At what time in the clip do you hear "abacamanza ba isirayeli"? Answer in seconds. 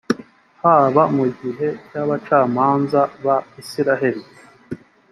2.01-4.23